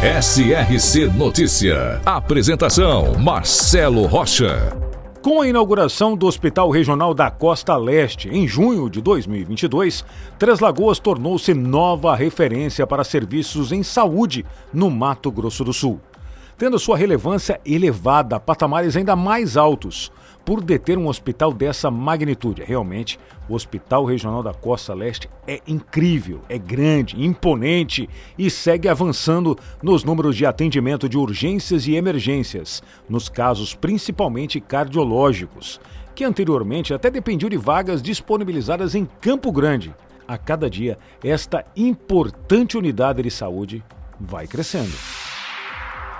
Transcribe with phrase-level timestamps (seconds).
[0.00, 2.00] SRC Notícia.
[2.06, 4.78] Apresentação: Marcelo Rocha.
[5.20, 10.04] Com a inauguração do Hospital Regional da Costa Leste em junho de 2022,
[10.38, 16.00] Três Lagoas tornou-se nova referência para serviços em saúde no Mato Grosso do Sul,
[16.56, 20.12] tendo sua relevância elevada a patamares ainda mais altos
[20.48, 22.62] por deter um hospital dessa magnitude.
[22.64, 23.20] Realmente,
[23.50, 28.08] o Hospital Regional da Costa Leste é incrível, é grande, imponente
[28.38, 35.78] e segue avançando nos números de atendimento de urgências e emergências, nos casos principalmente cardiológicos,
[36.14, 39.94] que anteriormente até dependiam de vagas disponibilizadas em Campo Grande.
[40.26, 43.84] A cada dia, esta importante unidade de saúde
[44.18, 45.17] vai crescendo.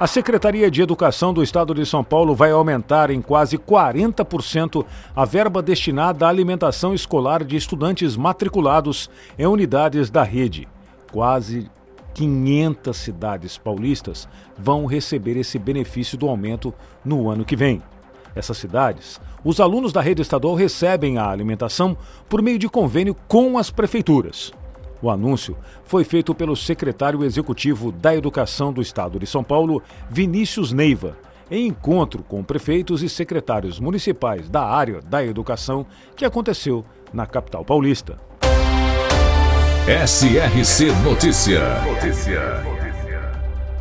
[0.00, 5.24] A Secretaria de Educação do Estado de São Paulo vai aumentar em quase 40% a
[5.24, 10.66] verba destinada à alimentação escolar de estudantes matriculados em unidades da rede.
[11.12, 11.70] Quase
[12.14, 17.80] 500 cidades paulistas vão receber esse benefício do aumento no ano que vem.
[18.34, 21.96] Essas cidades, os alunos da rede estadual recebem a alimentação
[22.28, 24.52] por meio de convênio com as prefeituras.
[25.02, 30.72] O anúncio foi feito pelo secretário executivo da Educação do Estado de São Paulo, Vinícius
[30.72, 31.16] Neiva,
[31.50, 37.64] em encontro com prefeitos e secretários municipais da área da educação que aconteceu na capital
[37.64, 38.16] paulista.
[40.06, 41.82] SRC Notícia.
[41.82, 42.62] Notícia.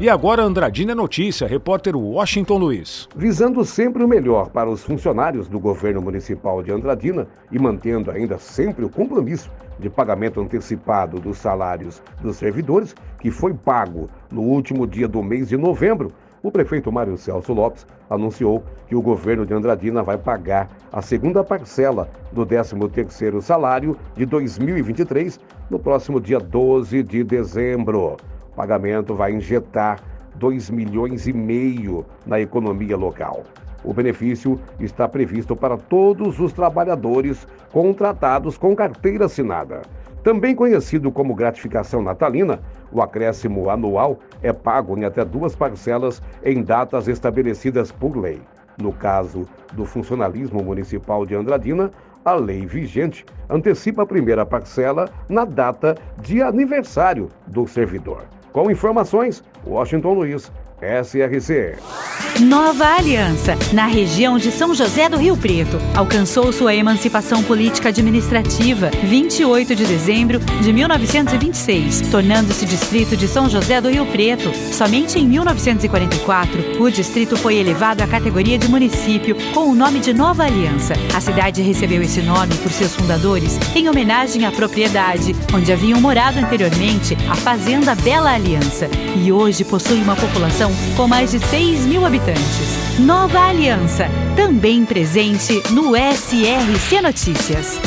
[0.00, 3.06] E agora Andradina Notícia, repórter Washington Luiz.
[3.14, 8.38] Visando sempre o melhor para os funcionários do governo municipal de Andradina e mantendo ainda
[8.38, 9.50] sempre o compromisso
[9.80, 15.48] de pagamento antecipado dos salários dos servidores, que foi pago no último dia do mês
[15.48, 20.70] de novembro, o prefeito Mário Celso Lopes anunciou que o governo de Andradina vai pagar
[20.90, 28.16] a segunda parcela do 13º salário de 2023 no próximo dia 12 de dezembro.
[28.52, 30.00] O pagamento vai injetar
[30.36, 33.44] 2 milhões e meio na economia local.
[33.84, 39.82] O benefício está previsto para todos os trabalhadores contratados com carteira assinada.
[40.22, 42.60] Também conhecido como gratificação natalina,
[42.92, 48.40] o acréscimo anual é pago em até duas parcelas em datas estabelecidas por lei.
[48.76, 51.90] No caso do funcionalismo municipal de Andradina,
[52.24, 58.24] a lei vigente antecipa a primeira parcela na data de aniversário do servidor.
[58.52, 61.76] Com informações, Washington Luiz, SRC.
[62.40, 68.90] Nova Aliança, na região de São José do Rio Preto, alcançou sua emancipação política administrativa
[69.02, 74.50] 28 de dezembro de 1926, tornando-se distrito de São José do Rio Preto.
[74.72, 80.14] Somente em 1944, o distrito foi elevado à categoria de município com o nome de
[80.14, 80.94] Nova Aliança.
[81.14, 86.38] A cidade recebeu esse nome por seus fundadores em homenagem à propriedade onde haviam morado
[86.38, 88.88] anteriormente a Fazenda Bela Aliança
[89.22, 92.98] e hoje possui uma população com mais de 6 mil habitantes.
[92.98, 97.78] Nova Aliança, também presente no SRC Notícias.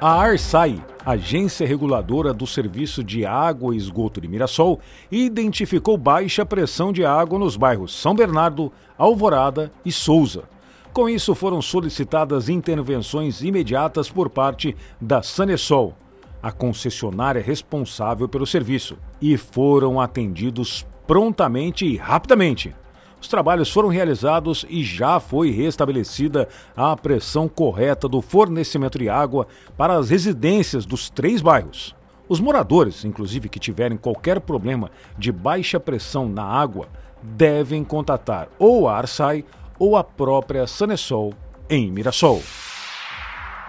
[0.00, 4.80] A Arsai, Agência Reguladora do Serviço de Água e Esgoto de Mirassol,
[5.10, 10.44] identificou baixa pressão de água nos bairros São Bernardo, Alvorada e Souza.
[10.92, 15.94] Com isso, foram solicitadas intervenções imediatas por parte da Sanesol,
[16.42, 22.74] a concessionária responsável pelo serviço, e foram atendidos prontamente e rapidamente.
[23.20, 29.46] Os trabalhos foram realizados e já foi restabelecida a pressão correta do fornecimento de água
[29.78, 31.94] para as residências dos três bairros.
[32.28, 36.86] Os moradores, inclusive que tiverem qualquer problema de baixa pressão na água,
[37.22, 39.44] devem contatar ou a Arsai
[39.78, 41.32] ou a própria Sanesol
[41.68, 42.42] em Mirassol.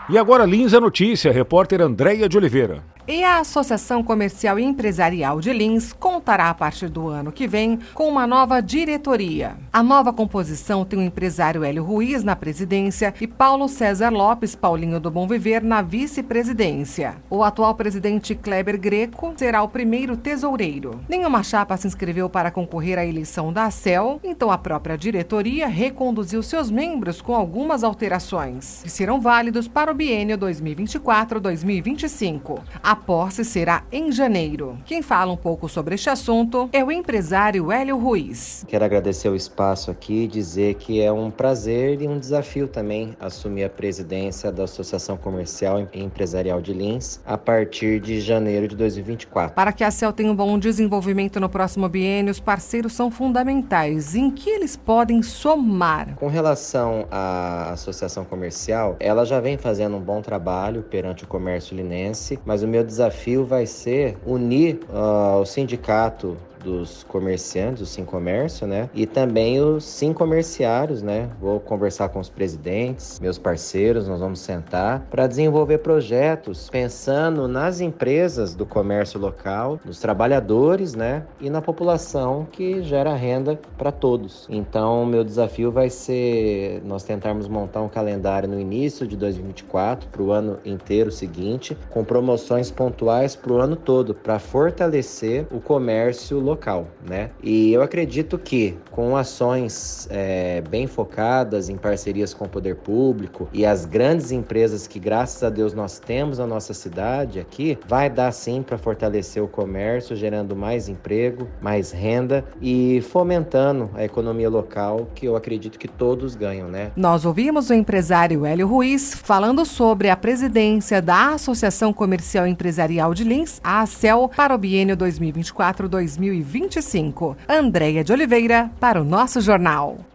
[0.09, 2.83] E agora Lins a notícia, repórter Andréia de Oliveira.
[3.07, 7.77] E a Associação Comercial e Empresarial de Lins contará a partir do ano que vem
[7.93, 9.57] com uma nova diretoria.
[9.71, 14.99] A nova composição tem o empresário Hélio Ruiz na presidência e Paulo César Lopes Paulinho
[14.99, 17.17] do Bom Viver na vice-presidência.
[17.29, 20.99] O atual presidente Kleber Greco será o primeiro tesoureiro.
[21.07, 26.41] Nenhuma chapa se inscreveu para concorrer à eleição da ACEL, então a própria diretoria reconduziu
[26.41, 32.61] seus membros com algumas alterações, que serão válidos para o biênio 2024-2025.
[32.81, 34.77] A A posse será em janeiro.
[34.85, 38.63] Quem fala um pouco sobre este assunto é o empresário Hélio Ruiz.
[38.69, 43.13] Quero agradecer o espaço aqui e dizer que é um prazer e um desafio também
[43.19, 48.77] assumir a presidência da Associação Comercial e Empresarial de Lins a partir de janeiro de
[48.77, 49.53] 2024.
[49.53, 54.15] Para que a CEL tenha um bom desenvolvimento no próximo biênio, os parceiros são fundamentais.
[54.15, 56.15] Em que eles podem somar?
[56.15, 61.75] Com relação à associação comercial, ela já vem fazendo um bom trabalho perante o comércio
[61.75, 68.03] linense, mas o meu desafio vai ser unir uh, o sindicato dos comerciantes, o Sim
[68.03, 68.89] Comércio, né?
[68.93, 71.29] E também os Sim Comerciários, né?
[71.39, 77.79] Vou conversar com os presidentes, meus parceiros, nós vamos sentar para desenvolver projetos pensando nas
[77.79, 81.23] empresas do comércio local, nos trabalhadores, né?
[81.39, 84.47] E na população que gera renda para todos.
[84.49, 90.21] Então, meu desafio vai ser nós tentarmos montar um calendário no início de 2024 para
[90.21, 96.39] o ano inteiro seguinte, com promoções pontuais para o ano todo, para fortalecer o comércio
[96.39, 97.29] local local, né?
[97.43, 103.49] E eu acredito que com ações é, bem focadas em parcerias com o poder público
[103.51, 108.09] e as grandes empresas que graças a Deus nós temos na nossa cidade aqui, vai
[108.09, 114.49] dar sim para fortalecer o comércio, gerando mais emprego, mais renda e fomentando a economia
[114.49, 116.91] local, que eu acredito que todos ganham, né?
[116.95, 123.25] Nós ouvimos o empresário Hélio Ruiz falando sobre a presidência da Associação Comercial Empresarial de
[123.25, 126.44] Lins, a ACEL, para o biênio 2024-2025.
[126.45, 127.35] 2025.
[127.47, 130.14] Andréia de Oliveira, para o nosso jornal.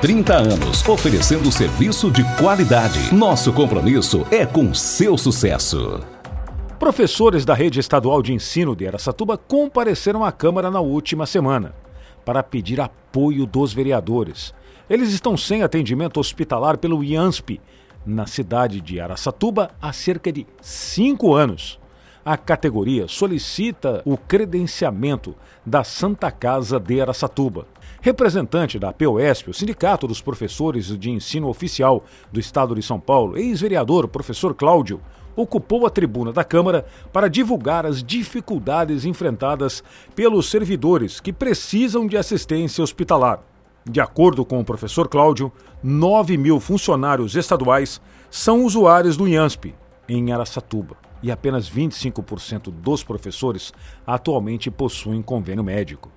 [0.00, 3.14] 30 anos, oferecendo serviço de qualidade.
[3.14, 6.00] Nosso compromisso é com seu sucesso.
[6.78, 11.74] Professores da rede estadual de ensino de Aracatuba compareceram à Câmara na última semana
[12.24, 14.52] para pedir apoio dos vereadores.
[14.90, 17.60] Eles estão sem atendimento hospitalar pelo IANSP,
[18.04, 21.78] na cidade de Araçatuba, há cerca de cinco anos.
[22.24, 25.34] A categoria solicita o credenciamento
[25.64, 27.66] da Santa Casa de Araçatuba.
[28.04, 32.02] Representante da POSP, o Sindicato dos Professores de Ensino Oficial
[32.32, 35.00] do Estado de São Paulo, ex-vereador professor Cláudio,
[35.36, 39.84] ocupou a tribuna da Câmara para divulgar as dificuldades enfrentadas
[40.16, 43.38] pelos servidores que precisam de assistência hospitalar.
[43.88, 49.76] De acordo com o professor Cláudio, 9 mil funcionários estaduais são usuários do IANSP,
[50.08, 53.72] em Araçatuba, e apenas 25% dos professores
[54.04, 56.10] atualmente possuem convênio médico.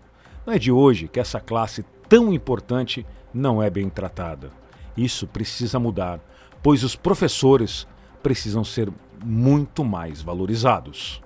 [0.45, 4.51] Não é de hoje que essa classe tão importante não é bem tratada.
[4.95, 6.19] Isso precisa mudar,
[6.61, 7.87] pois os professores
[8.21, 8.91] precisam ser
[9.23, 11.21] muito mais valorizados.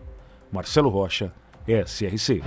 [0.51, 1.33] Marcelo Rocha,
[1.67, 2.41] SRC.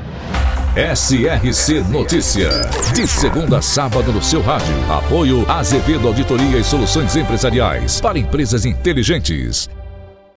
[0.74, 2.48] SRC Notícia.
[2.94, 4.74] De segunda a sábado no seu rádio.
[4.90, 9.68] Apoio Azevedo Auditoria e Soluções Empresariais para empresas inteligentes.